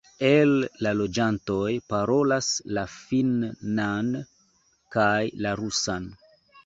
El 0.27 0.53
la 0.85 0.93
loĝantoj 1.01 1.73
parolas 1.93 2.49
la 2.77 2.85
finnan 2.95 4.11
kaj 4.97 5.15
la 5.45 5.53
rusan. 5.61 6.09